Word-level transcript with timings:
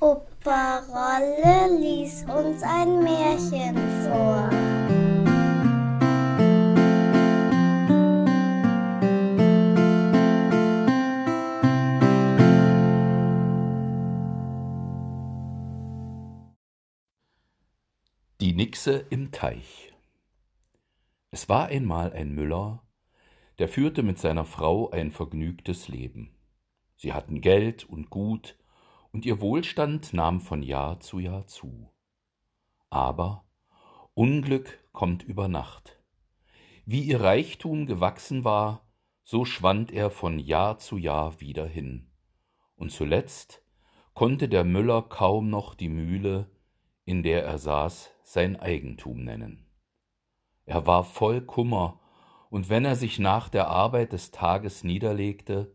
Opa 0.00 0.78
Rolle 0.88 1.78
lies 1.78 2.24
uns 2.24 2.62
ein 2.62 3.02
Märchen 3.02 3.76
vor. 4.02 4.48
Die 18.40 18.54
Nixe 18.54 19.04
im 19.10 19.32
Teich 19.32 19.92
Es 21.30 21.50
war 21.50 21.66
einmal 21.66 22.14
ein 22.14 22.34
Müller, 22.34 22.82
der 23.58 23.68
führte 23.68 24.02
mit 24.02 24.18
seiner 24.18 24.46
Frau 24.46 24.90
ein 24.90 25.10
vergnügtes 25.10 25.88
Leben. 25.88 26.33
Sie 27.04 27.12
hatten 27.12 27.42
Geld 27.42 27.84
und 27.84 28.08
Gut, 28.08 28.56
und 29.12 29.26
ihr 29.26 29.42
Wohlstand 29.42 30.14
nahm 30.14 30.40
von 30.40 30.62
Jahr 30.62 31.00
zu 31.00 31.18
Jahr 31.18 31.46
zu. 31.46 31.90
Aber 32.88 33.44
Unglück 34.14 34.82
kommt 34.92 35.22
über 35.22 35.46
Nacht. 35.46 36.00
Wie 36.86 37.02
ihr 37.02 37.20
Reichtum 37.20 37.84
gewachsen 37.84 38.42
war, 38.42 38.88
so 39.22 39.44
schwand 39.44 39.92
er 39.92 40.08
von 40.08 40.38
Jahr 40.38 40.78
zu 40.78 40.96
Jahr 40.96 41.42
wieder 41.42 41.66
hin. 41.66 42.10
Und 42.74 42.90
zuletzt 42.90 43.62
konnte 44.14 44.48
der 44.48 44.64
Müller 44.64 45.02
kaum 45.02 45.50
noch 45.50 45.74
die 45.74 45.90
Mühle, 45.90 46.50
in 47.04 47.22
der 47.22 47.44
er 47.44 47.58
saß, 47.58 48.12
sein 48.22 48.58
Eigentum 48.58 49.24
nennen. 49.24 49.66
Er 50.64 50.86
war 50.86 51.04
voll 51.04 51.42
Kummer, 51.42 52.00
und 52.48 52.70
wenn 52.70 52.86
er 52.86 52.96
sich 52.96 53.18
nach 53.18 53.50
der 53.50 53.68
Arbeit 53.68 54.14
des 54.14 54.30
Tages 54.30 54.84
niederlegte, 54.84 55.73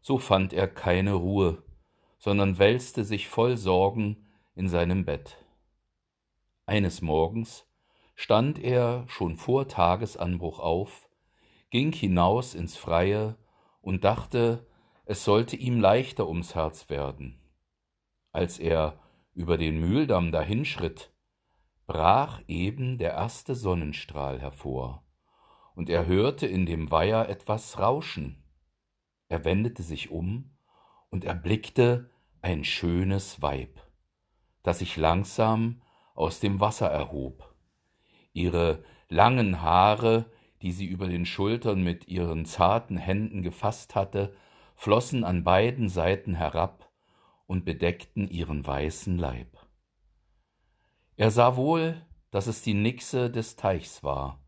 so 0.00 0.18
fand 0.18 0.52
er 0.52 0.68
keine 0.68 1.14
Ruhe, 1.14 1.62
sondern 2.18 2.58
wälzte 2.58 3.04
sich 3.04 3.28
voll 3.28 3.56
Sorgen 3.56 4.26
in 4.54 4.68
seinem 4.68 5.04
Bett. 5.04 5.36
Eines 6.66 7.02
Morgens 7.02 7.66
stand 8.14 8.58
er 8.58 9.04
schon 9.08 9.36
vor 9.36 9.68
Tagesanbruch 9.68 10.58
auf, 10.58 11.08
ging 11.70 11.92
hinaus 11.92 12.54
ins 12.54 12.76
Freie 12.76 13.36
und 13.80 14.04
dachte, 14.04 14.66
es 15.04 15.24
sollte 15.24 15.56
ihm 15.56 15.80
leichter 15.80 16.28
ums 16.28 16.54
Herz 16.54 16.88
werden. 16.90 17.40
Als 18.32 18.58
er 18.58 19.00
über 19.34 19.56
den 19.56 19.80
Mühldamm 19.80 20.32
dahinschritt, 20.32 21.12
brach 21.86 22.40
eben 22.46 22.98
der 22.98 23.12
erste 23.12 23.54
Sonnenstrahl 23.54 24.40
hervor, 24.40 25.02
und 25.74 25.88
er 25.88 26.06
hörte 26.06 26.46
in 26.46 26.66
dem 26.66 26.90
Weiher 26.90 27.28
etwas 27.28 27.78
rauschen. 27.78 28.39
Er 29.30 29.44
wendete 29.44 29.84
sich 29.84 30.10
um 30.10 30.50
und 31.08 31.24
erblickte 31.24 32.10
ein 32.42 32.64
schönes 32.64 33.40
Weib, 33.40 33.80
das 34.64 34.80
sich 34.80 34.96
langsam 34.96 35.82
aus 36.14 36.40
dem 36.40 36.58
Wasser 36.58 36.88
erhob. 36.88 37.54
Ihre 38.32 38.82
langen 39.08 39.62
Haare, 39.62 40.26
die 40.62 40.72
sie 40.72 40.86
über 40.86 41.06
den 41.06 41.24
Schultern 41.26 41.82
mit 41.82 42.08
ihren 42.08 42.44
zarten 42.44 42.96
Händen 42.96 43.42
gefasst 43.42 43.94
hatte, 43.94 44.34
flossen 44.74 45.22
an 45.22 45.44
beiden 45.44 45.88
Seiten 45.88 46.34
herab 46.34 46.90
und 47.46 47.64
bedeckten 47.64 48.28
ihren 48.28 48.66
weißen 48.66 49.16
Leib. 49.16 49.64
Er 51.16 51.30
sah 51.30 51.54
wohl, 51.54 52.04
dass 52.32 52.48
es 52.48 52.62
die 52.62 52.74
Nixe 52.74 53.30
des 53.30 53.54
Teichs 53.54 54.02
war, 54.02 54.42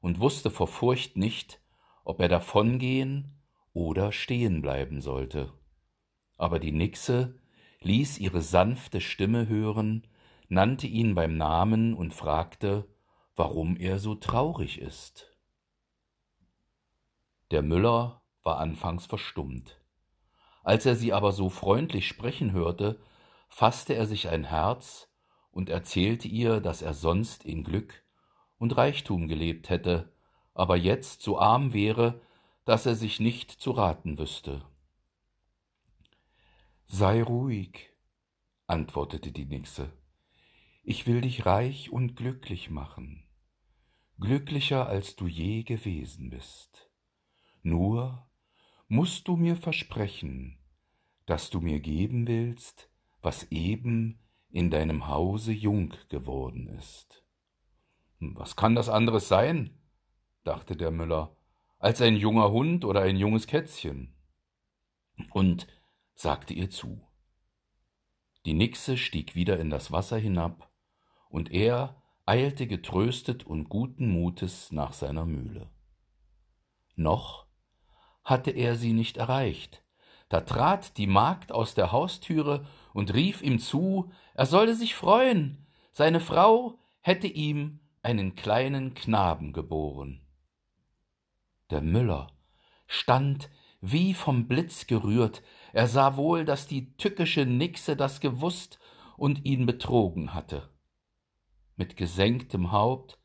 und 0.00 0.20
wusste 0.20 0.50
vor 0.50 0.68
Furcht 0.68 1.16
nicht, 1.16 1.62
ob 2.04 2.20
er 2.20 2.28
davongehen 2.28 3.37
oder 3.72 4.12
stehen 4.12 4.62
bleiben 4.62 5.00
sollte. 5.00 5.52
Aber 6.36 6.58
die 6.58 6.72
Nixe 6.72 7.38
ließ 7.80 8.18
ihre 8.18 8.42
sanfte 8.42 9.00
Stimme 9.00 9.48
hören, 9.48 10.06
nannte 10.48 10.86
ihn 10.86 11.14
beim 11.14 11.36
Namen 11.36 11.94
und 11.94 12.14
fragte, 12.14 12.88
warum 13.36 13.76
er 13.76 13.98
so 13.98 14.14
traurig 14.14 14.80
ist. 14.80 15.30
Der 17.50 17.62
Müller 17.62 18.22
war 18.42 18.58
anfangs 18.58 19.06
verstummt. 19.06 19.80
Als 20.62 20.84
er 20.86 20.96
sie 20.96 21.12
aber 21.12 21.32
so 21.32 21.48
freundlich 21.48 22.06
sprechen 22.06 22.52
hörte, 22.52 23.00
fasste 23.48 23.94
er 23.94 24.06
sich 24.06 24.28
ein 24.28 24.44
Herz 24.44 25.08
und 25.50 25.70
erzählte 25.70 26.28
ihr, 26.28 26.60
dass 26.60 26.82
er 26.82 26.94
sonst 26.94 27.44
in 27.44 27.64
Glück 27.64 28.04
und 28.58 28.76
Reichtum 28.76 29.28
gelebt 29.28 29.70
hätte, 29.70 30.12
aber 30.52 30.76
jetzt 30.76 31.22
so 31.22 31.38
arm 31.38 31.72
wäre, 31.72 32.20
dass 32.68 32.84
er 32.84 32.96
sich 32.96 33.18
nicht 33.18 33.50
zu 33.50 33.70
raten 33.70 34.18
wüsste. 34.18 34.62
Sei 36.84 37.22
ruhig, 37.22 37.88
antwortete 38.66 39.32
die 39.32 39.46
Nixe, 39.46 39.90
ich 40.82 41.06
will 41.06 41.22
dich 41.22 41.46
reich 41.46 41.88
und 41.88 42.14
glücklich 42.14 42.68
machen, 42.68 43.26
glücklicher 44.20 44.86
als 44.86 45.16
du 45.16 45.26
je 45.26 45.62
gewesen 45.62 46.28
bist. 46.28 46.90
Nur 47.62 48.30
musst 48.86 49.28
du 49.28 49.36
mir 49.38 49.56
versprechen, 49.56 50.58
dass 51.24 51.48
du 51.48 51.62
mir 51.62 51.80
geben 51.80 52.26
willst, 52.26 52.90
was 53.22 53.44
eben 53.50 54.18
in 54.50 54.70
deinem 54.70 55.08
Hause 55.08 55.52
jung 55.52 55.94
geworden 56.10 56.66
ist. 56.66 57.24
Hm, 58.18 58.36
was 58.36 58.56
kann 58.56 58.74
das 58.74 58.90
anderes 58.90 59.26
sein? 59.26 59.80
dachte 60.44 60.76
der 60.76 60.90
Müller 60.90 61.37
als 61.78 62.00
ein 62.00 62.16
junger 62.16 62.50
Hund 62.50 62.84
oder 62.84 63.02
ein 63.02 63.16
junges 63.16 63.46
Kätzchen, 63.46 64.14
und 65.30 65.66
sagte 66.14 66.54
ihr 66.54 66.70
zu. 66.70 67.00
Die 68.46 68.54
Nixe 68.54 68.96
stieg 68.96 69.34
wieder 69.34 69.58
in 69.58 69.70
das 69.70 69.92
Wasser 69.92 70.18
hinab, 70.18 70.70
und 71.28 71.52
er 71.52 72.02
eilte 72.24 72.66
getröstet 72.66 73.44
und 73.44 73.68
guten 73.68 74.10
Mutes 74.10 74.72
nach 74.72 74.92
seiner 74.92 75.24
Mühle. 75.24 75.70
Noch 76.94 77.46
hatte 78.24 78.50
er 78.50 78.76
sie 78.76 78.92
nicht 78.92 79.16
erreicht, 79.16 79.82
da 80.28 80.42
trat 80.42 80.98
die 80.98 81.06
Magd 81.06 81.52
aus 81.52 81.74
der 81.74 81.92
Haustüre 81.92 82.66
und 82.92 83.14
rief 83.14 83.40
ihm 83.42 83.58
zu, 83.58 84.12
er 84.34 84.46
solle 84.46 84.74
sich 84.74 84.94
freuen, 84.94 85.66
seine 85.92 86.20
Frau 86.20 86.78
hätte 87.00 87.28
ihm 87.28 87.80
einen 88.02 88.34
kleinen 88.34 88.94
Knaben 88.94 89.52
geboren. 89.52 90.27
Der 91.70 91.82
Müller 91.82 92.28
stand 92.86 93.50
wie 93.80 94.14
vom 94.14 94.48
Blitz 94.48 94.86
gerührt, 94.86 95.42
er 95.72 95.86
sah 95.86 96.16
wohl, 96.16 96.44
dass 96.44 96.66
die 96.66 96.96
tückische 96.96 97.44
Nixe 97.46 97.96
das 97.96 98.20
gewusst 98.20 98.78
und 99.16 99.44
ihn 99.44 99.66
betrogen 99.66 100.34
hatte. 100.34 100.70
Mit 101.76 101.96
gesenktem 101.96 102.72
Haupt 102.72 103.18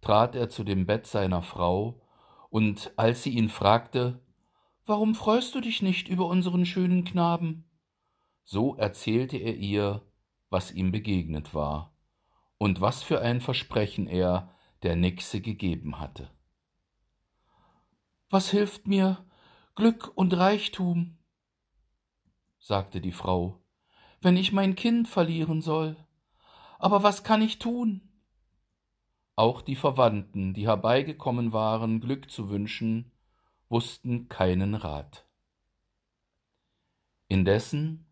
trat 0.00 0.34
er 0.34 0.48
zu 0.48 0.64
dem 0.64 0.86
Bett 0.86 1.06
seiner 1.06 1.42
Frau, 1.42 2.02
und 2.48 2.92
als 2.96 3.22
sie 3.22 3.30
ihn 3.30 3.48
fragte, 3.48 4.20
Warum 4.84 5.14
freust 5.14 5.54
du 5.54 5.60
dich 5.60 5.82
nicht 5.82 6.08
über 6.08 6.26
unseren 6.26 6.66
schönen 6.66 7.04
Knaben? 7.04 7.70
So 8.44 8.74
erzählte 8.74 9.36
er 9.36 9.54
ihr, 9.54 10.02
was 10.48 10.72
ihm 10.72 10.90
begegnet 10.90 11.54
war 11.54 11.96
und 12.58 12.80
was 12.80 13.04
für 13.04 13.20
ein 13.20 13.40
Versprechen 13.40 14.08
er 14.08 14.52
der 14.82 14.96
Nixe 14.96 15.40
gegeben 15.40 16.00
hatte. 16.00 16.28
Was 18.32 18.48
hilft 18.50 18.86
mir 18.86 19.26
Glück 19.74 20.12
und 20.14 20.32
Reichtum? 20.34 21.18
sagte 22.60 23.00
die 23.00 23.10
Frau, 23.10 23.60
wenn 24.20 24.36
ich 24.36 24.52
mein 24.52 24.76
Kind 24.76 25.08
verlieren 25.08 25.62
soll. 25.62 25.96
Aber 26.78 27.02
was 27.02 27.24
kann 27.24 27.42
ich 27.42 27.58
tun? 27.58 28.08
Auch 29.34 29.62
die 29.62 29.74
Verwandten, 29.74 30.54
die 30.54 30.68
herbeigekommen 30.68 31.52
waren, 31.52 32.00
Glück 32.00 32.30
zu 32.30 32.50
wünschen, 32.50 33.10
wussten 33.68 34.28
keinen 34.28 34.76
Rat. 34.76 35.26
Indessen 37.26 38.06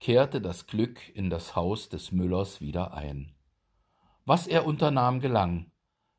kehrte 0.00 0.42
das 0.42 0.66
Glück 0.66 1.08
in 1.14 1.30
das 1.30 1.56
Haus 1.56 1.88
des 1.88 2.12
Müllers 2.12 2.60
wieder 2.60 2.92
ein. 2.92 3.34
Was 4.26 4.46
er 4.46 4.66
unternahm, 4.66 5.20
gelang. 5.20 5.70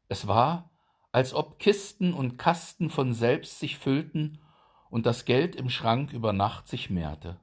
Es 0.07 0.27
war, 0.27 0.71
als 1.17 1.33
ob 1.33 1.57
Kisten 1.57 2.13
und 2.13 2.37
Kasten 2.37 2.91
von 2.91 3.11
selbst 3.11 3.57
sich 3.57 3.79
füllten 3.79 4.37
und 4.91 5.07
das 5.07 5.25
Geld 5.25 5.55
im 5.55 5.67
Schrank 5.67 6.13
über 6.13 6.31
Nacht 6.31 6.67
sich 6.67 6.91
mehrte. 6.91 7.39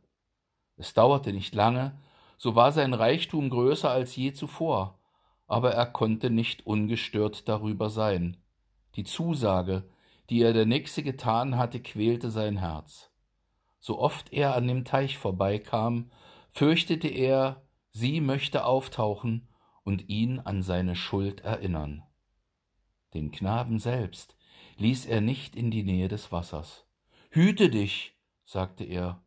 Es 0.77 0.95
dauerte 0.95 1.33
nicht 1.33 1.57
lange, 1.57 1.99
so 2.39 2.55
war 2.55 2.71
sein 2.71 2.95
Reichtum 2.95 3.51
größer 3.51 3.91
als 3.91 4.15
je 4.15 4.33
zuvor, 4.33 5.01
aber 5.49 5.73
er 5.73 5.87
konnte 5.87 6.31
nicht 6.31 6.65
ungestört 6.65 7.49
darüber 7.49 7.91
sein. 7.91 8.37
Die 8.95 9.03
Zusage, 9.03 9.83
die 10.31 10.41
er 10.43 10.53
der 10.53 10.67
Nixe 10.67 11.03
getan 11.03 11.57
hatte, 11.59 11.81
quälte 11.81 12.31
sein 12.31 12.59
Herz. 12.59 13.11
So 13.81 13.99
oft 13.99 14.33
er 14.33 14.55
an 14.55 14.69
dem 14.69 14.85
Teich 14.85 15.19
vorbeikam, 15.19 16.13
fürchtete 16.51 17.09
er, 17.09 17.65
sie 17.91 18.21
möchte 18.21 18.67
auftauchen 18.67 19.49
und 19.83 20.09
ihn 20.09 20.39
an 20.39 20.63
seine 20.63 20.95
Schuld 20.95 21.41
erinnern. 21.41 22.05
Den 23.15 23.31
Knaben 23.31 23.79
selbst 23.79 24.37
ließ 24.77 25.07
er 25.07 25.21
nicht 25.21 25.55
in 25.57 25.71
die 25.71 25.85
Nähe 25.85 26.09
des 26.09 26.33
Wassers. 26.33 26.85
Hüte 27.31 27.71
dich, 27.71 28.15
sagte 28.45 28.85
er, 28.85 29.25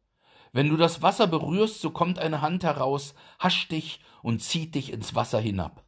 Wenn 0.51 0.69
du 0.69 0.77
das 0.77 1.01
Wasser 1.01 1.27
berührst, 1.27 1.81
so 1.81 1.91
kommt 1.91 2.19
eine 2.19 2.41
Hand 2.41 2.63
heraus, 2.63 3.15
hascht 3.39 3.71
dich 3.71 4.01
und 4.21 4.41
zieht 4.41 4.75
dich 4.75 4.91
ins 4.91 5.15
Wasser 5.15 5.39
hinab. 5.39 5.85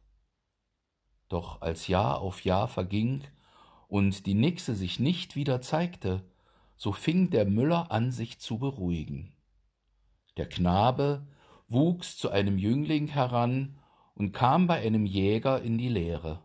Doch 1.28 1.60
als 1.60 1.86
Jahr 1.86 2.20
auf 2.20 2.44
Jahr 2.44 2.68
verging 2.68 3.22
und 3.88 4.26
die 4.26 4.34
Nixe 4.34 4.74
sich 4.74 4.98
nicht 4.98 5.36
wieder 5.36 5.60
zeigte, 5.60 6.24
so 6.76 6.92
fing 6.92 7.30
der 7.30 7.44
Müller 7.44 7.90
an, 7.90 8.10
sich 8.10 8.40
zu 8.40 8.58
beruhigen. 8.58 9.34
Der 10.36 10.48
Knabe 10.48 11.26
wuchs 11.68 12.16
zu 12.16 12.30
einem 12.30 12.58
Jüngling 12.58 13.08
heran 13.08 13.78
und 14.14 14.32
kam 14.32 14.66
bei 14.66 14.80
einem 14.80 15.06
Jäger 15.06 15.60
in 15.62 15.78
die 15.78 15.88
Lehre. 15.88 16.42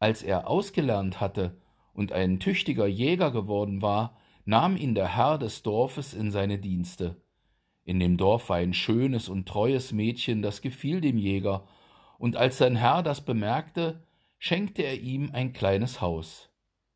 Als 0.00 0.22
er 0.22 0.48
ausgelernt 0.48 1.20
hatte 1.20 1.60
und 1.92 2.10
ein 2.10 2.40
tüchtiger 2.40 2.86
Jäger 2.86 3.30
geworden 3.30 3.82
war, 3.82 4.16
nahm 4.46 4.76
ihn 4.76 4.94
der 4.94 5.14
Herr 5.14 5.36
des 5.36 5.62
Dorfes 5.62 6.14
in 6.14 6.30
seine 6.30 6.58
Dienste. 6.58 7.22
In 7.84 8.00
dem 8.00 8.16
Dorf 8.16 8.48
war 8.48 8.56
ein 8.56 8.72
schönes 8.72 9.28
und 9.28 9.46
treues 9.46 9.92
Mädchen, 9.92 10.40
das 10.40 10.62
gefiel 10.62 11.02
dem 11.02 11.18
Jäger, 11.18 11.68
und 12.18 12.36
als 12.36 12.58
sein 12.58 12.76
Herr 12.76 13.02
das 13.02 13.24
bemerkte, 13.24 14.02
schenkte 14.38 14.82
er 14.82 14.98
ihm 14.98 15.30
ein 15.32 15.52
kleines 15.52 16.00
Haus. 16.00 16.50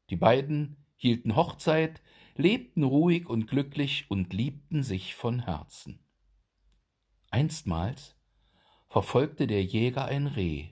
Die 0.09 0.17
beiden 0.17 0.79
hielten 0.97 1.37
Hochzeit, 1.37 2.01
lebten 2.37 2.85
ruhig 2.85 3.29
und 3.29 3.47
glücklich 3.47 4.07
und 4.09 4.33
liebten 4.33 4.83
sich 4.83 5.15
von 5.15 5.41
Herzen. 5.41 6.01
Einstmals 7.31 8.17
verfolgte 8.89 9.47
der 9.47 9.63
Jäger 9.63 10.07
ein 10.07 10.27
Reh. 10.27 10.69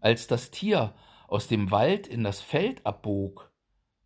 Als 0.00 0.26
das 0.26 0.50
Tier 0.50 0.94
aus 1.34 1.48
dem 1.48 1.72
Wald 1.72 2.06
in 2.06 2.22
das 2.22 2.40
Feld 2.40 2.86
abbog, 2.86 3.52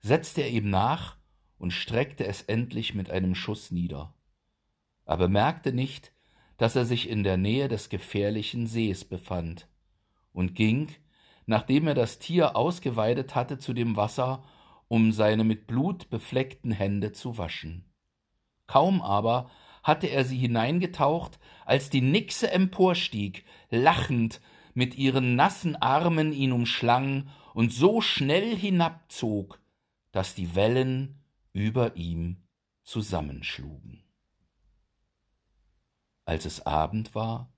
setzte 0.00 0.40
er 0.40 0.48
ihm 0.48 0.70
nach 0.70 1.18
und 1.58 1.72
streckte 1.72 2.26
es 2.26 2.40
endlich 2.40 2.94
mit 2.94 3.10
einem 3.10 3.34
Schuss 3.34 3.70
nieder. 3.70 4.14
Er 5.04 5.18
bemerkte 5.18 5.74
nicht, 5.74 6.14
dass 6.56 6.74
er 6.74 6.86
sich 6.86 7.06
in 7.06 7.24
der 7.24 7.36
Nähe 7.36 7.68
des 7.68 7.90
gefährlichen 7.90 8.66
Sees 8.66 9.04
befand, 9.04 9.68
und 10.32 10.54
ging, 10.54 10.88
nachdem 11.44 11.88
er 11.88 11.94
das 11.94 12.18
Tier 12.18 12.56
ausgeweidet 12.56 13.34
hatte, 13.34 13.58
zu 13.58 13.74
dem 13.74 13.96
Wasser, 13.96 14.42
um 14.88 15.12
seine 15.12 15.44
mit 15.44 15.66
Blut 15.66 16.08
befleckten 16.08 16.70
Hände 16.70 17.12
zu 17.12 17.36
waschen. 17.36 17.92
Kaum 18.66 19.02
aber 19.02 19.50
hatte 19.82 20.06
er 20.06 20.24
sie 20.24 20.38
hineingetaucht, 20.38 21.38
als 21.66 21.90
die 21.90 22.00
Nixe 22.00 22.50
emporstieg, 22.50 23.44
lachend, 23.68 24.40
mit 24.74 24.96
ihren 24.96 25.36
nassen 25.36 25.76
Armen 25.76 26.32
ihn 26.32 26.52
umschlang 26.52 27.28
und 27.54 27.72
so 27.72 28.00
schnell 28.00 28.56
hinabzog, 28.56 29.60
dass 30.12 30.34
die 30.34 30.54
Wellen 30.54 31.20
über 31.52 31.96
ihm 31.96 32.42
zusammenschlugen. 32.82 34.04
Als 36.24 36.44
es 36.44 36.66
Abend 36.66 37.14
war 37.14 37.52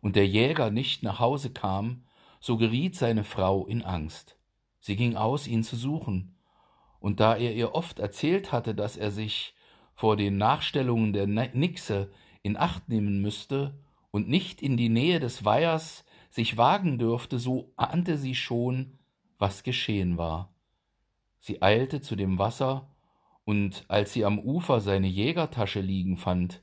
und 0.00 0.16
der 0.16 0.26
Jäger 0.26 0.70
nicht 0.70 1.02
nach 1.02 1.18
Hause 1.18 1.50
kam, 1.50 2.04
so 2.40 2.56
geriet 2.56 2.96
seine 2.96 3.24
Frau 3.24 3.66
in 3.66 3.82
Angst. 3.82 4.36
Sie 4.80 4.96
ging 4.96 5.16
aus, 5.16 5.46
ihn 5.46 5.62
zu 5.62 5.76
suchen, 5.76 6.36
und 6.98 7.20
da 7.20 7.36
er 7.36 7.54
ihr 7.54 7.74
oft 7.74 7.98
erzählt 7.98 8.52
hatte, 8.52 8.74
dass 8.74 8.96
er 8.96 9.10
sich 9.10 9.54
vor 9.94 10.16
den 10.16 10.36
Nachstellungen 10.36 11.12
der 11.12 11.26
Nixe 11.26 12.10
in 12.42 12.56
Acht 12.56 12.88
nehmen 12.88 13.20
müsste 13.20 13.78
und 14.10 14.28
nicht 14.28 14.62
in 14.62 14.76
die 14.76 14.88
Nähe 14.88 15.20
des 15.20 15.44
Weihers 15.44 16.04
sich 16.30 16.56
wagen 16.56 16.98
dürfte, 16.98 17.38
so 17.38 17.72
ahnte 17.76 18.16
sie 18.16 18.34
schon, 18.34 18.98
was 19.38 19.62
geschehen 19.62 20.16
war. 20.16 20.54
Sie 21.40 21.60
eilte 21.62 22.00
zu 22.00 22.16
dem 22.16 22.38
Wasser, 22.38 22.94
und 23.44 23.84
als 23.88 24.12
sie 24.12 24.24
am 24.24 24.38
Ufer 24.38 24.80
seine 24.80 25.08
Jägertasche 25.08 25.80
liegen 25.80 26.16
fand, 26.16 26.62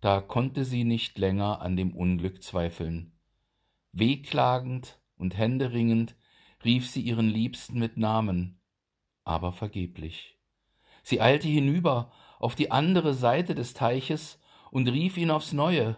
da 0.00 0.20
konnte 0.20 0.64
sie 0.64 0.84
nicht 0.84 1.18
länger 1.18 1.60
an 1.60 1.76
dem 1.76 1.96
Unglück 1.96 2.42
zweifeln. 2.42 3.18
Wehklagend 3.92 5.00
und 5.16 5.36
händeringend 5.36 6.14
rief 6.64 6.88
sie 6.90 7.00
ihren 7.00 7.28
Liebsten 7.28 7.78
mit 7.78 7.96
Namen, 7.96 8.60
aber 9.24 9.52
vergeblich. 9.52 10.38
Sie 11.02 11.20
eilte 11.20 11.48
hinüber 11.48 12.12
auf 12.38 12.54
die 12.54 12.70
andere 12.70 13.14
Seite 13.14 13.54
des 13.54 13.74
Teiches 13.74 14.38
und 14.70 14.88
rief 14.88 15.16
ihn 15.16 15.30
aufs 15.30 15.52
Neue. 15.52 15.96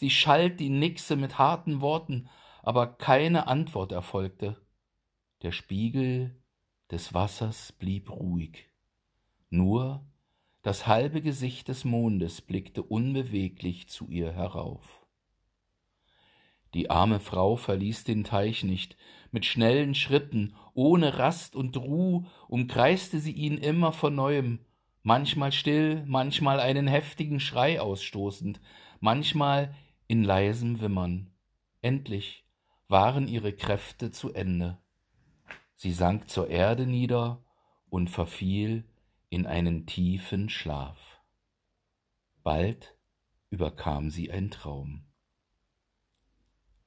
Sie 0.00 0.08
schalt 0.08 0.60
die 0.60 0.70
Nixe 0.70 1.14
mit 1.14 1.36
harten 1.36 1.82
Worten, 1.82 2.30
aber 2.62 2.86
keine 2.86 3.48
Antwort 3.48 3.92
erfolgte. 3.92 4.56
Der 5.42 5.52
Spiegel 5.52 6.42
des 6.90 7.12
Wassers 7.12 7.72
blieb 7.72 8.08
ruhig. 8.08 8.70
Nur 9.50 10.10
das 10.62 10.86
halbe 10.86 11.20
Gesicht 11.20 11.68
des 11.68 11.84
Mondes 11.84 12.40
blickte 12.40 12.82
unbeweglich 12.82 13.90
zu 13.90 14.08
ihr 14.08 14.32
herauf. 14.32 15.04
Die 16.72 16.88
arme 16.88 17.20
Frau 17.20 17.56
verließ 17.56 18.04
den 18.04 18.24
Teich 18.24 18.64
nicht, 18.64 18.96
mit 19.32 19.44
schnellen 19.44 19.94
Schritten, 19.94 20.54
ohne 20.72 21.18
Rast 21.18 21.54
und 21.54 21.76
Ruh, 21.76 22.24
umkreiste 22.48 23.20
sie 23.20 23.32
ihn 23.32 23.58
immer 23.58 23.92
von 23.92 24.14
neuem, 24.14 24.60
manchmal 25.02 25.52
still, 25.52 26.02
manchmal 26.06 26.58
einen 26.58 26.86
heftigen 26.86 27.38
Schrei 27.38 27.82
ausstoßend, 27.82 28.62
manchmal 29.00 29.74
in 30.10 30.24
leisem 30.24 30.80
Wimmern. 30.80 31.30
Endlich 31.82 32.44
waren 32.88 33.28
ihre 33.28 33.52
Kräfte 33.52 34.10
zu 34.10 34.34
Ende. 34.34 34.76
Sie 35.76 35.92
sank 35.92 36.28
zur 36.28 36.48
Erde 36.48 36.84
nieder 36.84 37.44
und 37.90 38.10
verfiel 38.10 38.88
in 39.28 39.46
einen 39.46 39.86
tiefen 39.86 40.48
Schlaf. 40.48 41.20
Bald 42.42 42.96
überkam 43.50 44.10
sie 44.10 44.32
ein 44.32 44.50
Traum. 44.50 45.04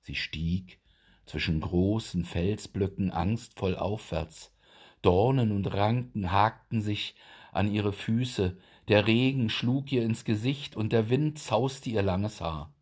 Sie 0.02 0.16
stieg 0.16 0.82
zwischen 1.26 1.62
großen 1.62 2.26
Felsblöcken 2.26 3.10
angstvoll 3.10 3.78
aufwärts, 3.78 4.54
Dornen 5.02 5.54
und 5.54 5.68
Ranken 5.68 6.34
hakten 6.34 6.82
sich 6.82 7.16
an 7.54 7.72
ihre 7.72 7.94
Füße, 7.94 8.58
der 8.90 9.08
Regen 9.08 9.50
schlug 9.50 9.94
ihr 9.94 10.04
ins 10.04 10.26
Gesicht 10.26 10.76
und 10.76 10.92
der 10.92 11.10
Wind 11.10 11.40
zauste 11.40 11.90
ihr 11.90 12.02
langes 12.02 12.42
Haar. 12.42 12.73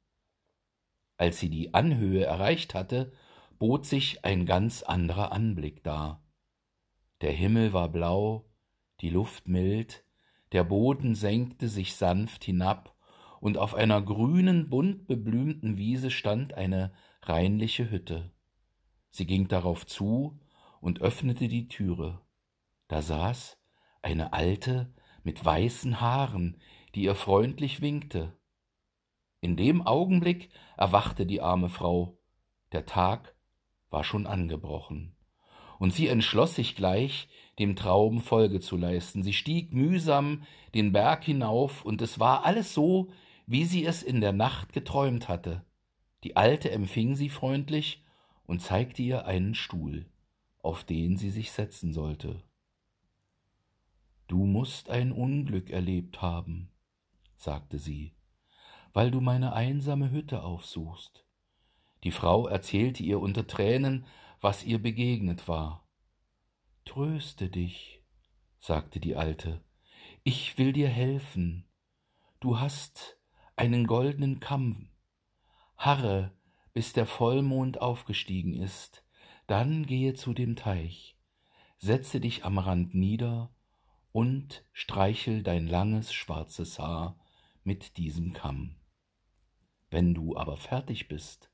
Als 1.21 1.39
sie 1.39 1.51
die 1.51 1.75
Anhöhe 1.75 2.25
erreicht 2.25 2.73
hatte, 2.73 3.11
bot 3.59 3.85
sich 3.85 4.25
ein 4.25 4.47
ganz 4.47 4.81
anderer 4.81 5.31
Anblick 5.31 5.83
dar. 5.83 6.25
Der 7.21 7.31
Himmel 7.31 7.73
war 7.73 7.89
blau, 7.89 8.49
die 9.01 9.11
Luft 9.11 9.47
mild, 9.47 10.03
der 10.51 10.63
Boden 10.63 11.13
senkte 11.13 11.67
sich 11.67 11.93
sanft 11.93 12.43
hinab, 12.43 12.97
und 13.39 13.59
auf 13.59 13.75
einer 13.75 14.01
grünen, 14.01 14.71
bunt 14.71 15.05
beblümten 15.05 15.77
Wiese 15.77 16.09
stand 16.09 16.55
eine 16.55 16.91
reinliche 17.21 17.91
Hütte. 17.91 18.31
Sie 19.11 19.27
ging 19.27 19.47
darauf 19.47 19.85
zu 19.85 20.39
und 20.79 21.01
öffnete 21.01 21.47
die 21.47 21.67
Türe. 21.67 22.19
Da 22.87 23.03
saß 23.03 23.59
eine 24.01 24.33
Alte 24.33 24.91
mit 25.21 25.45
weißen 25.45 26.01
Haaren, 26.01 26.59
die 26.95 27.03
ihr 27.03 27.13
freundlich 27.13 27.79
winkte. 27.79 28.35
In 29.41 29.57
dem 29.57 29.81
Augenblick 29.81 30.49
erwachte 30.77 31.25
die 31.25 31.41
arme 31.41 31.67
Frau. 31.67 32.17
Der 32.71 32.85
Tag 32.85 33.35
war 33.89 34.03
schon 34.03 34.27
angebrochen. 34.27 35.15
Und 35.79 35.93
sie 35.93 36.07
entschloss 36.07 36.55
sich 36.55 36.75
gleich, 36.75 37.27
dem 37.57 37.75
Traum 37.75 38.21
Folge 38.21 38.59
zu 38.59 38.77
leisten. 38.77 39.23
Sie 39.23 39.33
stieg 39.33 39.73
mühsam 39.73 40.43
den 40.75 40.91
Berg 40.91 41.23
hinauf, 41.23 41.83
und 41.83 42.03
es 42.03 42.19
war 42.19 42.45
alles 42.45 42.75
so, 42.75 43.09
wie 43.47 43.65
sie 43.65 43.83
es 43.83 44.03
in 44.03 44.21
der 44.21 44.31
Nacht 44.31 44.73
geträumt 44.73 45.27
hatte. 45.27 45.65
Die 46.23 46.35
Alte 46.35 46.69
empfing 46.69 47.15
sie 47.15 47.29
freundlich 47.29 48.05
und 48.45 48.61
zeigte 48.61 49.01
ihr 49.01 49.25
einen 49.25 49.55
Stuhl, 49.55 50.05
auf 50.59 50.83
den 50.83 51.17
sie 51.17 51.31
sich 51.31 51.51
setzen 51.51 51.93
sollte. 51.93 52.43
Du 54.27 54.45
musst 54.45 54.91
ein 54.91 55.11
Unglück 55.11 55.71
erlebt 55.71 56.21
haben, 56.21 56.69
sagte 57.35 57.79
sie, 57.79 58.13
weil 58.93 59.11
du 59.11 59.21
meine 59.21 59.53
einsame 59.53 60.11
Hütte 60.11 60.43
aufsuchst. 60.43 61.25
Die 62.03 62.11
Frau 62.11 62.47
erzählte 62.47 63.03
ihr 63.03 63.19
unter 63.19 63.47
Tränen, 63.47 64.05
was 64.39 64.63
ihr 64.63 64.81
begegnet 64.81 65.47
war. 65.47 65.87
Tröste 66.85 67.49
dich, 67.49 68.03
sagte 68.59 68.99
die 68.99 69.15
Alte, 69.15 69.63
ich 70.23 70.57
will 70.57 70.73
dir 70.73 70.89
helfen. 70.89 71.67
Du 72.39 72.59
hast 72.59 73.17
einen 73.55 73.85
goldenen 73.85 74.39
Kamm. 74.39 74.89
Harre, 75.77 76.31
bis 76.73 76.93
der 76.93 77.05
Vollmond 77.05 77.81
aufgestiegen 77.81 78.53
ist, 78.53 79.03
dann 79.47 79.85
gehe 79.85 80.13
zu 80.13 80.33
dem 80.33 80.55
Teich, 80.55 81.17
setze 81.77 82.19
dich 82.19 82.45
am 82.45 82.57
Rand 82.57 82.95
nieder 82.95 83.53
und 84.11 84.65
streichel 84.71 85.43
dein 85.43 85.67
langes 85.67 86.13
schwarzes 86.13 86.79
Haar 86.79 87.19
mit 87.63 87.97
diesem 87.97 88.33
Kamm. 88.33 88.80
Wenn 89.91 90.13
du 90.13 90.37
aber 90.37 90.55
fertig 90.55 91.09
bist, 91.09 91.51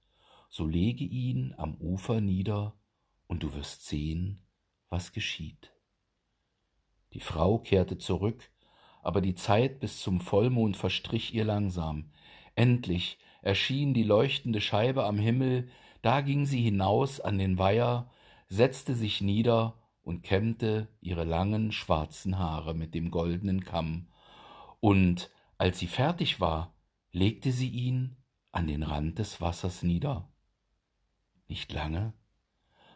so 0.47 0.67
lege 0.67 1.03
ihn 1.03 1.55
am 1.57 1.75
Ufer 1.75 2.21
nieder, 2.21 2.79
und 3.25 3.43
du 3.43 3.53
wirst 3.55 3.85
sehen, 3.87 4.45
was 4.89 5.11
geschieht. 5.11 5.73
Die 7.13 7.19
Frau 7.19 7.57
kehrte 7.57 7.97
zurück, 7.97 8.49
aber 9.01 9.21
die 9.21 9.33
Zeit 9.33 9.79
bis 9.79 9.99
zum 9.99 10.21
Vollmond 10.21 10.77
verstrich 10.77 11.33
ihr 11.33 11.45
langsam. 11.45 12.11
Endlich 12.55 13.17
erschien 13.41 13.93
die 13.93 14.03
leuchtende 14.03 14.61
Scheibe 14.61 15.05
am 15.05 15.17
Himmel, 15.17 15.69
da 16.03 16.21
ging 16.21 16.45
sie 16.45 16.61
hinaus 16.61 17.19
an 17.19 17.39
den 17.39 17.57
Weiher, 17.57 18.09
setzte 18.49 18.93
sich 18.93 19.19
nieder 19.19 19.81
und 20.03 20.21
kämmte 20.21 20.87
ihre 21.01 21.23
langen 21.23 21.71
schwarzen 21.71 22.37
Haare 22.37 22.75
mit 22.75 22.93
dem 22.93 23.09
goldenen 23.09 23.65
Kamm, 23.65 24.07
und 24.79 25.31
als 25.57 25.79
sie 25.79 25.87
fertig 25.87 26.39
war, 26.39 26.75
legte 27.11 27.51
sie 27.51 27.69
ihn 27.69 28.15
an 28.57 28.65
den 28.65 28.81
Rand 28.81 29.19
des 29.19 29.39
Wassers 29.39 29.83
nieder. 29.83 30.27
Nicht 31.47 31.71
lange, 31.71 32.13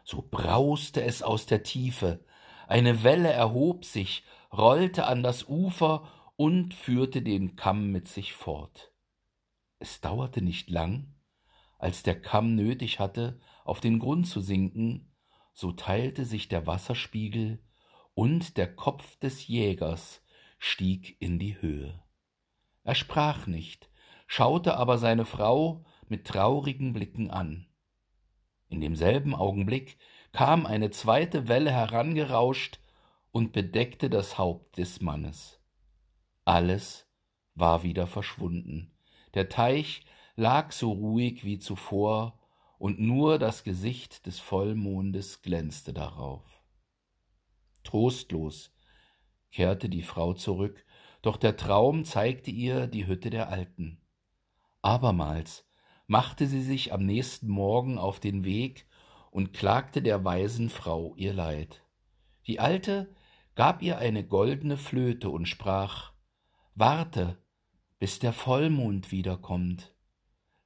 so 0.04 0.26
brauste 0.28 1.04
es 1.04 1.22
aus 1.22 1.46
der 1.46 1.62
Tiefe, 1.62 2.24
eine 2.66 3.04
Welle 3.04 3.30
erhob 3.30 3.84
sich, 3.84 4.24
rollte 4.52 5.06
an 5.06 5.22
das 5.22 5.48
Ufer 5.48 6.08
und 6.34 6.74
führte 6.74 7.22
den 7.22 7.54
Kamm 7.54 7.92
mit 7.92 8.08
sich 8.08 8.32
fort. 8.32 8.92
Es 9.78 10.00
dauerte 10.00 10.42
nicht 10.42 10.68
lang, 10.68 11.14
als 11.78 12.02
der 12.02 12.20
Kamm 12.20 12.56
nötig 12.56 12.98
hatte, 12.98 13.40
auf 13.64 13.78
den 13.78 14.00
Grund 14.00 14.26
zu 14.26 14.40
sinken, 14.40 15.14
so 15.54 15.70
teilte 15.70 16.24
sich 16.24 16.48
der 16.48 16.66
Wasserspiegel 16.66 17.62
und 18.14 18.56
der 18.56 18.74
Kopf 18.74 19.16
des 19.20 19.46
Jägers 19.46 20.22
stieg 20.58 21.16
in 21.20 21.38
die 21.38 21.62
Höhe. 21.62 22.02
Er 22.82 22.96
sprach 22.96 23.46
nicht, 23.46 23.91
schaute 24.34 24.78
aber 24.78 24.96
seine 24.96 25.26
Frau 25.26 25.84
mit 26.08 26.26
traurigen 26.26 26.94
Blicken 26.94 27.30
an. 27.30 27.66
In 28.70 28.80
demselben 28.80 29.34
Augenblick 29.34 29.98
kam 30.32 30.64
eine 30.64 30.90
zweite 30.90 31.48
Welle 31.48 31.70
herangerauscht 31.70 32.80
und 33.30 33.52
bedeckte 33.52 34.08
das 34.08 34.38
Haupt 34.38 34.78
des 34.78 35.02
Mannes. 35.02 35.60
Alles 36.46 37.06
war 37.54 37.82
wieder 37.82 38.06
verschwunden. 38.06 38.96
Der 39.34 39.50
Teich 39.50 40.06
lag 40.34 40.72
so 40.72 40.92
ruhig 40.92 41.44
wie 41.44 41.58
zuvor, 41.58 42.40
und 42.78 42.98
nur 42.98 43.38
das 43.38 43.64
Gesicht 43.64 44.24
des 44.24 44.40
Vollmondes 44.40 45.42
glänzte 45.42 45.92
darauf. 45.92 46.62
Trostlos 47.84 48.74
kehrte 49.50 49.90
die 49.90 50.02
Frau 50.02 50.32
zurück, 50.32 50.86
doch 51.20 51.36
der 51.36 51.58
Traum 51.58 52.06
zeigte 52.06 52.50
ihr 52.50 52.86
die 52.86 53.06
Hütte 53.06 53.28
der 53.28 53.50
Alten. 53.50 54.01
Abermals 54.82 55.64
machte 56.06 56.46
sie 56.46 56.62
sich 56.62 56.92
am 56.92 57.06
nächsten 57.06 57.48
Morgen 57.48 57.98
auf 57.98 58.20
den 58.20 58.44
Weg 58.44 58.86
und 59.30 59.52
klagte 59.52 60.02
der 60.02 60.24
weisen 60.24 60.68
Frau 60.68 61.14
ihr 61.16 61.32
Leid. 61.32 61.82
Die 62.46 62.60
Alte 62.60 63.14
gab 63.54 63.82
ihr 63.82 63.98
eine 63.98 64.26
goldene 64.26 64.76
Flöte 64.76 65.30
und 65.30 65.46
sprach 65.46 66.12
Warte, 66.74 67.38
bis 67.98 68.18
der 68.18 68.32
Vollmond 68.32 69.12
wiederkommt. 69.12 69.94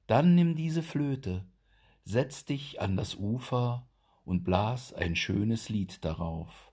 Dann 0.07 0.35
nimm 0.35 0.55
diese 0.55 0.81
Flöte, 0.81 1.47
setz 2.03 2.45
dich 2.45 2.81
an 2.81 2.97
das 2.97 3.15
Ufer 3.15 3.87
und 4.23 4.43
blas 4.43 4.93
ein 4.93 5.15
schönes 5.15 5.69
Lied 5.69 6.03
darauf. 6.03 6.71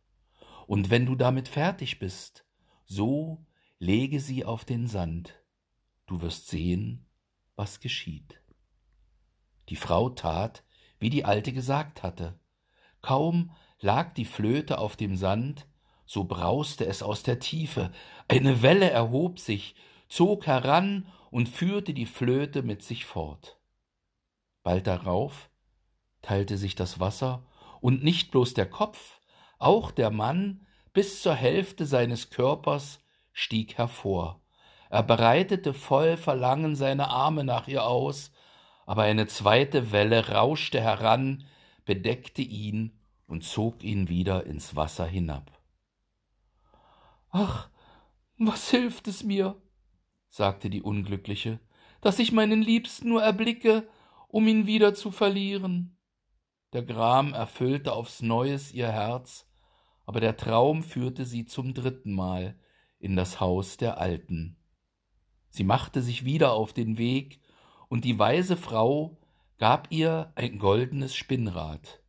Und 0.67 0.89
wenn 0.89 1.05
du 1.05 1.15
damit 1.15 1.49
fertig 1.49 1.99
bist, 1.99 2.47
so 2.87 3.45
lege 3.79 4.21
sie 4.21 4.45
auf 4.45 4.65
den 4.65 4.87
Sand. 4.87 5.35
Du 6.07 6.23
wirst 6.23 6.49
sehen, 6.49 7.07
was 7.57 7.81
geschieht. 7.81 8.41
Die 9.69 9.77
Frau 9.77 10.11
tat, 10.11 10.65
wie 10.99 11.11
die 11.11 11.25
Alte 11.25 11.53
gesagt 11.53 12.03
hatte. 12.03 12.39
Kaum 13.01 13.51
lag 13.81 14.15
die 14.15 14.25
Flöte 14.25 14.79
auf 14.79 14.97
dem 14.97 15.17
Sand, 15.17 15.67
so 16.07 16.25
brauste 16.25 16.87
es 16.87 17.03
aus 17.03 17.23
der 17.23 17.39
Tiefe, 17.39 17.93
eine 18.29 18.63
Welle 18.63 18.91
erhob 18.91 19.39
sich, 19.39 19.75
zog 20.09 20.47
heran 20.47 21.07
und 21.31 21.49
führte 21.49 21.95
die 21.95 22.07
Flöte 22.07 22.63
mit 22.63 22.83
sich 22.83 23.05
fort. 23.05 23.59
Bald 24.63 24.87
darauf 24.87 25.51
teilte 26.23 26.57
sich 26.57 26.75
das 26.75 27.01
Wasser, 27.01 27.47
und 27.81 28.03
nicht 28.03 28.31
bloß 28.31 28.55
der 28.55 28.65
Kopf, 28.65 29.21
auch 29.59 29.91
der 29.91 30.11
Mann 30.11 30.67
bis 30.95 31.21
zur 31.21 31.35
Hälfte 31.35 31.85
seines 31.85 32.31
Körpers 32.31 33.01
stieg 33.33 33.77
hervor. 33.77 34.44
Er 34.95 35.03
breitete 35.03 35.75
voll 35.75 36.17
Verlangen 36.17 36.77
seine 36.77 37.09
Arme 37.09 37.43
nach 37.43 37.67
ihr 37.67 37.85
aus, 37.85 38.31
aber 38.87 39.03
eine 39.03 39.27
zweite 39.27 39.91
Welle 39.91 40.29
rauschte 40.29 40.81
heran, 40.81 41.49
bedeckte 41.85 42.43
ihn 42.43 42.97
und 43.27 43.43
zog 43.43 43.83
ihn 43.83 44.09
wieder 44.09 44.47
ins 44.47 44.77
Wasser 44.77 45.05
hinab. 45.05 45.51
Ach, 47.31 47.71
was 48.39 48.71
hilft 48.71 49.09
es 49.09 49.25
mir, 49.25 49.61
sagte 50.29 50.71
die 50.71 50.83
Unglückliche, 50.83 51.59
dass 52.01 52.21
ich 52.21 52.31
meinen 52.31 52.63
Liebsten 52.63 53.09
nur 53.09 53.25
erblicke, 53.25 53.89
um 54.29 54.47
ihn 54.47 54.69
wieder 54.69 54.95
zu 54.95 55.11
verlieren. 55.11 55.99
Der 56.73 56.85
Gram 56.85 57.35
erfüllte 57.35 57.95
aufs 57.95 58.23
Neues 58.23 58.73
ihr 58.73 58.93
Herz, 58.93 59.51
aber 60.07 60.21
der 60.21 60.37
Traum 60.37 60.85
führte 60.85 61.25
sie 61.25 61.47
zum 61.47 61.75
dritten 61.75 62.13
Mal 62.13 62.57
in 63.01 63.17
das 63.17 63.41
Haus 63.41 63.77
der 63.77 63.99
Alten. 63.99 64.57
Sie 65.55 65.63
machte 65.63 66.03
sich 66.03 66.25
wieder 66.25 66.55
auf 66.55 66.73
den 66.73 66.99
Weg, 66.99 67.39
und 67.87 68.05
die 68.05 68.19
weise 68.19 68.57
Frau 68.57 69.21
gab 69.57 69.87
ihr 69.93 70.33
ein 70.35 70.59
goldenes 70.59 71.15
Spinnrad, 71.15 72.03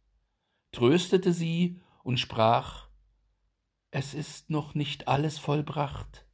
tröstete 0.72 1.32
sie 1.32 1.80
und 2.04 2.20
sprach 2.20 2.90
es 3.92 4.16
ist 4.16 4.50
noch 4.50 4.74
nicht 4.74 5.08
alles 5.08 5.38
vollbracht. 5.38 6.26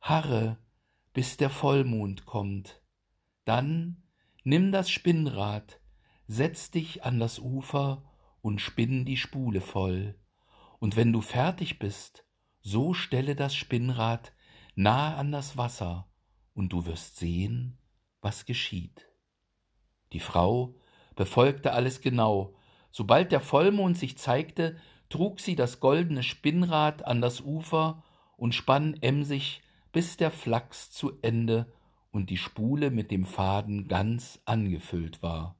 Harre, 0.00 0.56
bis 1.12 1.36
der 1.36 1.50
Vollmond 1.50 2.26
kommt. 2.26 2.80
Dann 3.44 4.04
nimm 4.44 4.70
das 4.70 4.88
Spinnrad, 4.88 5.80
setz 6.28 6.70
dich 6.70 7.02
an 7.02 7.18
das 7.18 7.40
Ufer 7.40 8.08
und 8.40 8.60
spinn 8.60 9.04
die 9.04 9.16
Spule 9.16 9.60
voll. 9.60 10.14
Und 10.78 10.94
wenn 10.94 11.12
du 11.12 11.22
fertig 11.22 11.80
bist, 11.80 12.24
so 12.60 12.94
stelle 12.94 13.34
das 13.34 13.56
Spinnrad 13.56 14.32
nahe 14.76 15.16
an 15.16 15.32
das 15.32 15.56
Wasser, 15.56 16.09
und 16.60 16.74
du 16.74 16.84
wirst 16.84 17.16
sehen, 17.16 17.78
was 18.20 18.44
geschieht. 18.44 19.08
Die 20.12 20.20
Frau 20.20 20.74
befolgte 21.16 21.72
alles 21.72 22.02
genau. 22.02 22.54
Sobald 22.90 23.32
der 23.32 23.40
Vollmond 23.40 23.96
sich 23.96 24.18
zeigte, 24.18 24.76
trug 25.08 25.40
sie 25.40 25.56
das 25.56 25.80
goldene 25.80 26.22
Spinnrad 26.22 27.06
an 27.06 27.22
das 27.22 27.40
Ufer 27.40 28.04
und 28.36 28.54
spann 28.54 28.92
emsig, 29.00 29.62
bis 29.90 30.18
der 30.18 30.30
Flachs 30.30 30.90
zu 30.90 31.18
Ende 31.22 31.72
und 32.10 32.28
die 32.28 32.36
Spule 32.36 32.90
mit 32.90 33.10
dem 33.10 33.24
Faden 33.24 33.88
ganz 33.88 34.42
angefüllt 34.44 35.22
war. 35.22 35.56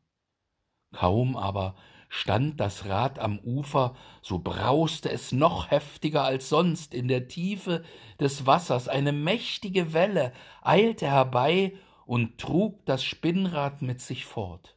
Kaum 0.93 1.35
aber 1.35 1.77
stand 2.11 2.59
das 2.59 2.87
Rad 2.87 3.21
am 3.21 3.39
Ufer, 3.39 3.95
so 4.21 4.41
brauste 4.41 5.11
es 5.11 5.31
noch 5.31 5.71
heftiger 5.71 6.25
als 6.25 6.49
sonst 6.49 6.93
in 6.93 7.07
der 7.07 7.29
Tiefe 7.29 7.85
des 8.19 8.47
Wassers, 8.47 8.89
eine 8.89 9.13
mächtige 9.13 9.93
Welle 9.93 10.33
eilte 10.61 11.07
herbei 11.07 11.73
und 12.05 12.39
trug 12.39 12.85
das 12.85 13.05
Spinnrad 13.05 13.81
mit 13.81 14.01
sich 14.01 14.27
fort. 14.27 14.77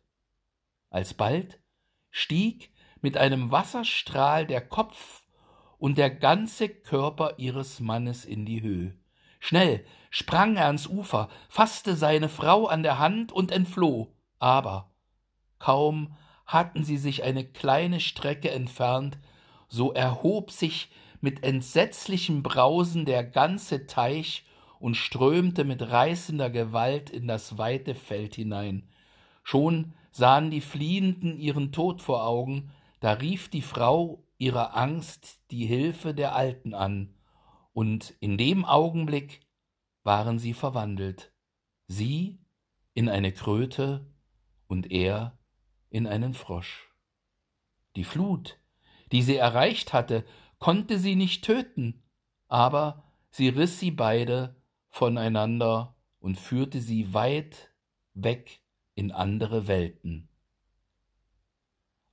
Alsbald 0.92 1.60
stieg 2.12 2.72
mit 3.02 3.18
einem 3.18 3.50
Wasserstrahl 3.52 4.46
der 4.46 4.62
Kopf 4.62 5.24
und 5.80 5.98
der 5.98 6.12
ganze 6.12 6.70
Körper 6.70 7.34
ihres 7.38 7.80
Mannes 7.80 8.26
in 8.26 8.46
die 8.46 8.62
Höhe. 8.62 8.96
Schnell 9.40 9.84
sprang 10.12 10.56
er 10.56 10.68
ans 10.68 10.86
Ufer, 10.86 11.30
fasste 11.50 11.96
seine 11.96 12.30
Frau 12.30 12.68
an 12.68 12.84
der 12.84 13.00
Hand 13.00 13.32
und 13.32 13.52
entfloh. 13.52 14.16
Aber 14.38 14.94
kaum 15.58 16.16
hatten 16.46 16.84
sie 16.84 16.98
sich 16.98 17.24
eine 17.24 17.46
kleine 17.46 18.00
Strecke 18.00 18.52
entfernt, 18.52 19.18
so 19.68 19.94
erhob 19.94 20.52
sich 20.52 20.90
mit 21.22 21.44
entsetzlichem 21.44 22.44
Brausen 22.44 23.06
der 23.06 23.24
ganze 23.24 23.88
Teich 23.88 24.46
und 24.80 24.96
strömte 24.96 25.64
mit 25.64 25.82
reißender 25.82 26.50
Gewalt 26.50 27.10
in 27.10 27.28
das 27.28 27.58
weite 27.58 27.96
Feld 27.96 28.36
hinein. 28.36 28.90
Schon 29.44 29.94
sahen 30.12 30.52
die 30.52 30.62
Fliehenden 30.62 31.38
ihren 31.38 31.72
Tod 31.72 32.02
vor 32.02 32.28
Augen, 32.28 32.72
da 33.00 33.14
rief 33.14 33.50
die 33.50 33.62
Frau 33.62 34.24
ihrer 34.38 34.76
Angst 34.76 35.40
die 35.52 35.66
Hilfe 35.66 36.14
der 36.14 36.36
Alten 36.36 36.74
an, 36.74 37.16
und 37.72 38.14
in 38.20 38.38
dem 38.38 38.66
Augenblick 38.66 39.40
waren 40.04 40.38
sie 40.38 40.54
verwandelt, 40.54 41.32
sie 41.88 42.40
in 42.94 43.10
eine 43.10 43.32
Kröte 43.32 44.06
und 44.68 44.92
er 44.92 45.40
in 45.94 46.08
einen 46.08 46.34
Frosch. 46.34 46.90
Die 47.96 48.04
Flut, 48.04 48.58
die 49.12 49.22
sie 49.22 49.38
erreicht 49.38 49.94
hatte, 49.94 50.26
konnte 50.58 50.98
sie 50.98 51.16
nicht 51.16 51.46
töten, 51.46 52.02
aber 52.48 53.04
sie 53.30 53.50
riß 53.50 53.80
sie 53.80 53.92
beide 53.92 54.56
voneinander 54.90 55.96
und 56.20 56.40
führte 56.40 56.82
sie 56.82 57.14
weit 57.14 57.72
weg 58.16 58.60
in 58.96 59.12
andere 59.12 59.68
Welten. 59.68 60.30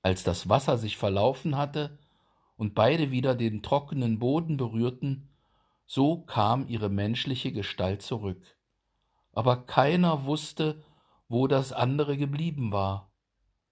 Als 0.02 0.24
das 0.24 0.50
Wasser 0.50 0.76
sich 0.76 0.98
verlaufen 0.98 1.56
hatte 1.56 1.98
und 2.56 2.74
beide 2.74 3.10
wieder 3.10 3.34
den 3.34 3.62
trockenen 3.62 4.18
Boden 4.18 4.58
berührten, 4.58 5.30
So 5.86 6.20
kam 6.20 6.68
ihre 6.68 6.90
menschliche 6.90 7.50
Gestalt 7.50 8.02
zurück. 8.02 8.58
Aber 9.32 9.64
keiner 9.64 10.26
wusste, 10.26 10.84
wo 11.28 11.46
das 11.46 11.72
andere 11.72 12.18
geblieben 12.18 12.72
war. 12.72 13.09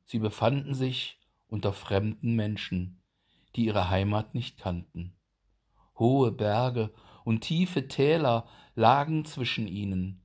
Sie 0.08 0.18
befanden 0.18 0.72
sich 0.72 1.20
unter 1.48 1.74
fremden 1.74 2.34
Menschen, 2.34 3.02
die 3.54 3.66
ihre 3.66 3.90
Heimat 3.90 4.34
nicht 4.34 4.56
kannten. 4.56 5.14
Hohe 5.98 6.32
Berge 6.32 6.94
und 7.24 7.42
tiefe 7.42 7.88
Täler 7.88 8.48
lagen 8.74 9.26
zwischen 9.26 9.68
ihnen. 9.68 10.22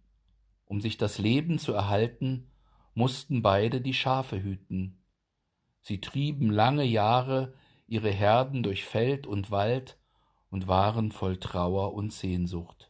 Um 0.63 0.79
sich 0.79 0.95
das 0.97 1.17
Leben 1.17 1.59
zu 1.59 1.73
erhalten, 1.73 2.49
mussten 2.93 3.41
beide 3.41 3.81
die 3.81 3.93
Schafe 3.93 4.41
hüten. 4.41 5.03
Sie 5.81 5.99
trieben 5.99 6.49
lange 6.49 6.85
Jahre 6.85 7.53
ihre 7.85 8.09
Herden 8.09 8.63
durch 8.63 8.85
Feld 8.85 9.27
und 9.27 9.51
Wald 9.51 9.99
und 10.49 10.65
waren 10.69 11.11
voll 11.11 11.35
Trauer 11.35 11.93
und 11.93 12.13
Sehnsucht. 12.13 12.89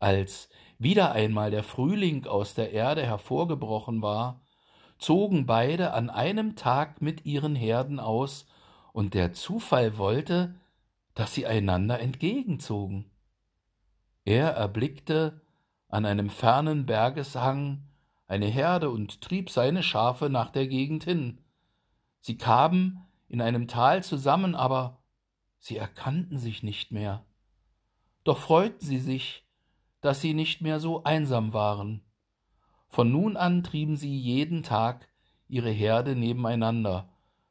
Als 0.00 0.48
wieder 0.78 1.12
einmal 1.12 1.52
der 1.52 1.62
Frühling 1.62 2.26
aus 2.26 2.54
der 2.54 2.72
Erde 2.72 3.06
hervorgebrochen 3.06 4.02
war, 4.02 4.42
zogen 5.00 5.46
beide 5.46 5.92
an 5.92 6.10
einem 6.10 6.54
Tag 6.56 7.02
mit 7.02 7.26
ihren 7.26 7.56
Herden 7.56 7.98
aus, 7.98 8.46
und 8.92 9.14
der 9.14 9.32
Zufall 9.32 9.98
wollte, 9.98 10.54
dass 11.14 11.34
sie 11.34 11.46
einander 11.46 12.00
entgegenzogen. 12.00 13.10
Er 14.24 14.50
erblickte 14.50 15.40
an 15.88 16.04
einem 16.04 16.28
fernen 16.28 16.86
Bergeshang 16.86 17.84
eine 18.26 18.46
Herde 18.46 18.90
und 18.90 19.20
trieb 19.20 19.50
seine 19.50 19.82
Schafe 19.82 20.28
nach 20.28 20.50
der 20.50 20.66
Gegend 20.66 21.04
hin. 21.04 21.38
Sie 22.20 22.36
kamen 22.36 23.06
in 23.28 23.40
einem 23.40 23.68
Tal 23.68 24.02
zusammen, 24.02 24.54
aber 24.54 25.00
Sie 25.60 25.76
erkannten 25.76 26.38
sich 26.38 26.62
nicht 26.62 26.90
mehr. 26.90 27.24
Doch 28.24 28.38
freuten 28.38 28.84
sie 28.84 28.98
sich, 28.98 29.44
dass 30.00 30.20
sie 30.22 30.32
nicht 30.32 30.62
mehr 30.62 30.80
so 30.80 31.04
einsam 31.04 31.52
waren. 31.52 32.02
Von 32.90 33.12
nun 33.12 33.36
an 33.36 33.62
trieben 33.62 33.96
sie 33.96 34.18
jeden 34.18 34.64
Tag 34.64 35.08
ihre 35.48 35.70
Herde 35.70 36.16
nebeneinander. 36.16 37.08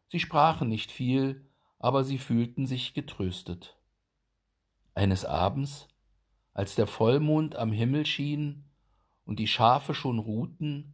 Sie 0.10 0.20
sprachen 0.20 0.68
nicht 0.68 0.92
viel, 0.92 1.50
aber 1.80 2.04
sie 2.04 2.18
fühlten 2.18 2.68
sich 2.68 2.94
getröstet. 2.94 3.78
Eines 4.94 5.24
Abends, 5.24 5.88
als 6.54 6.76
der 6.76 6.88
Vollmond 6.88 7.56
am 7.56 7.72
Himmel 7.72 8.06
schien 8.06 8.66
und 9.24 9.40
die 9.40 9.48
Schafe 9.48 9.94
schon 9.94 10.20
ruhten, 10.20 10.94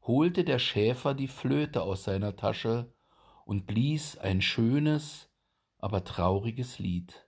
holte 0.00 0.42
der 0.42 0.58
Schäfer 0.58 1.12
die 1.12 1.28
Flöte 1.28 1.82
aus 1.82 2.04
seiner 2.04 2.34
Tasche 2.34 2.94
und 3.44 3.66
blies 3.66 4.16
ein 4.16 4.40
schönes, 4.40 5.28
aber 5.78 6.02
trauriges 6.02 6.78
Lied. 6.78 7.26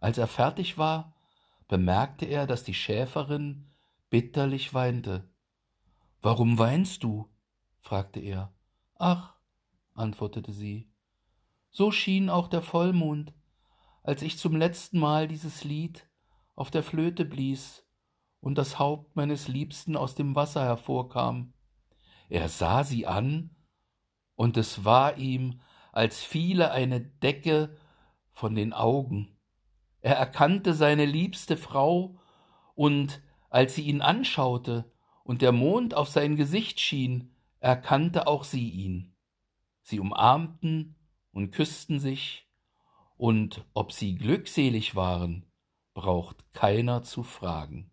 Als 0.00 0.18
er 0.18 0.26
fertig 0.26 0.76
war, 0.76 1.14
bemerkte 1.68 2.26
er, 2.26 2.48
dass 2.48 2.64
die 2.64 2.74
Schäferin 2.74 3.70
bitterlich 4.10 4.74
weinte. 4.74 5.28
Warum 6.26 6.58
weinst 6.58 7.04
du? 7.04 7.30
fragte 7.78 8.18
er. 8.18 8.52
Ach, 8.96 9.36
antwortete 9.94 10.52
sie, 10.52 10.90
so 11.70 11.92
schien 11.92 12.30
auch 12.30 12.48
der 12.48 12.62
Vollmond, 12.62 13.32
als 14.02 14.22
ich 14.22 14.36
zum 14.36 14.56
letzten 14.56 14.98
Mal 14.98 15.28
dieses 15.28 15.62
Lied 15.62 16.10
auf 16.56 16.72
der 16.72 16.82
Flöte 16.82 17.24
blies 17.24 17.86
und 18.40 18.58
das 18.58 18.80
Haupt 18.80 19.14
meines 19.14 19.46
Liebsten 19.46 19.96
aus 19.96 20.16
dem 20.16 20.34
Wasser 20.34 20.64
hervorkam. 20.64 21.52
Er 22.28 22.48
sah 22.48 22.82
sie 22.82 23.06
an, 23.06 23.54
und 24.34 24.56
es 24.56 24.84
war 24.84 25.18
ihm, 25.18 25.60
als 25.92 26.24
fiele 26.24 26.72
eine 26.72 27.02
Decke 27.02 27.76
von 28.32 28.56
den 28.56 28.72
Augen. 28.72 29.38
Er 30.00 30.16
erkannte 30.16 30.74
seine 30.74 31.04
liebste 31.04 31.56
Frau, 31.56 32.18
und 32.74 33.22
als 33.48 33.76
sie 33.76 33.82
ihn 33.82 34.02
anschaute 34.02 34.90
und 35.26 35.42
der 35.42 35.52
Mond 35.52 35.94
auf 35.94 36.08
sein 36.08 36.36
Gesicht 36.36 36.78
schien, 36.80 37.34
erkannte 37.58 38.28
auch 38.28 38.44
sie 38.44 38.70
ihn. 38.70 39.14
Sie 39.82 39.98
umarmten 39.98 40.94
und 41.32 41.50
küssten 41.50 41.98
sich, 41.98 42.46
und 43.16 43.64
ob 43.74 43.92
sie 43.92 44.14
glückselig 44.14 44.94
waren, 44.94 45.44
braucht 45.94 46.52
keiner 46.52 47.02
zu 47.02 47.22
fragen. 47.22 47.90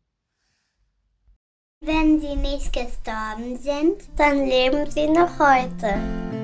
Wenn 1.81 2.19
sie 2.19 2.35
nicht 2.35 2.71
gestorben 2.71 3.57
sind, 3.57 4.09
dann 4.15 4.45
leben 4.45 4.89
sie 4.91 5.07
noch 5.07 5.39
heute. 5.39 6.42